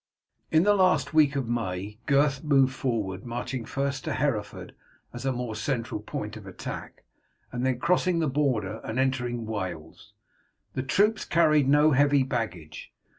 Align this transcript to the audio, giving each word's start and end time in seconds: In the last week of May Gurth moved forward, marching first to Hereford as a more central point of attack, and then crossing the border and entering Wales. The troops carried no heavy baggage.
In 0.49 0.63
the 0.63 0.73
last 0.73 1.13
week 1.13 1.35
of 1.35 1.47
May 1.47 1.99
Gurth 2.07 2.43
moved 2.43 2.73
forward, 2.73 3.23
marching 3.23 3.65
first 3.65 4.03
to 4.05 4.13
Hereford 4.13 4.73
as 5.13 5.27
a 5.27 5.31
more 5.31 5.53
central 5.55 5.99
point 6.01 6.35
of 6.35 6.47
attack, 6.47 7.03
and 7.51 7.63
then 7.63 7.77
crossing 7.77 8.17
the 8.17 8.27
border 8.27 8.79
and 8.83 8.97
entering 8.97 9.45
Wales. 9.45 10.13
The 10.73 10.81
troops 10.81 11.23
carried 11.23 11.69
no 11.69 11.91
heavy 11.91 12.23
baggage. 12.23 12.91